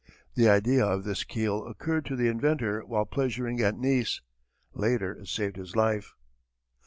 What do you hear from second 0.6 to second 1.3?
of this